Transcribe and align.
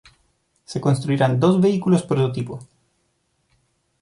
Se 0.65 0.81
construirán 0.81 1.39
dos 1.43 1.61
vehículos 1.61 2.01
prototipo. 2.01 2.57